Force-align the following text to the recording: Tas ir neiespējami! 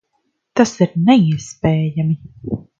Tas 0.59 0.71
ir 0.85 0.95
neiespējami! 1.11 2.21